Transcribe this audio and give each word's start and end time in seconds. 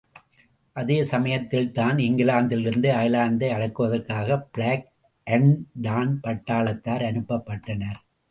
அதே 0.75 1.03
சமயத்தில்தான் 1.03 1.97
இங்கிலாந்திலிருந்து 1.97 2.89
அயர்லாந்தை 2.91 3.49
அடக்குவதற்காகப் 3.49 4.47
பிளாக் 4.51 4.87
அன்டு 5.27 5.65
டான் 5.81 6.19
பட்டாளத்தார் 6.23 7.03
அனுப்பப்பட்டனர். 7.03 7.99